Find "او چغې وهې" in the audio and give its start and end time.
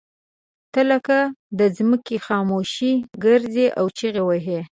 3.79-4.59